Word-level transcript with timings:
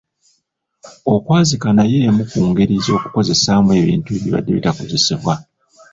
Okwazika 1.13 1.67
nayo 1.75 1.97
emu 2.07 2.23
ku 2.31 2.39
ngeri 2.49 2.75
z'okukozesaamu 2.85 3.69
ebintu 3.81 4.09
ebibadde 4.17 4.49
bitakozesebwa. 4.57 5.35